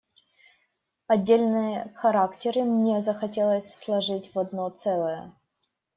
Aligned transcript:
Отдельные 1.05 1.93
характеры 1.95 2.63
мне 2.63 3.01
захотелось 3.01 3.71
сложить 3.75 4.33
в 4.33 4.39
одно 4.39 4.67
целое. 4.71 5.31